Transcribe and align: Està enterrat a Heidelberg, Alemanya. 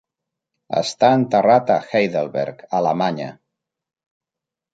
Està 0.79 1.09
enterrat 1.17 1.69
a 1.75 1.77
Heidelberg, 1.91 2.65
Alemanya. 2.81 3.29